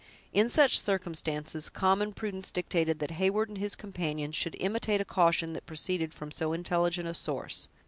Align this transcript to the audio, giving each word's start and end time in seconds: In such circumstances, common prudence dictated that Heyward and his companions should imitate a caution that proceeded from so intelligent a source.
In 0.33 0.49
such 0.49 0.81
circumstances, 0.81 1.69
common 1.69 2.11
prudence 2.13 2.49
dictated 2.49 2.97
that 2.97 3.11
Heyward 3.19 3.49
and 3.49 3.59
his 3.59 3.75
companions 3.75 4.35
should 4.35 4.55
imitate 4.59 4.99
a 4.99 5.05
caution 5.05 5.53
that 5.53 5.67
proceeded 5.67 6.11
from 6.11 6.31
so 6.31 6.53
intelligent 6.53 7.07
a 7.07 7.13
source. 7.13 7.67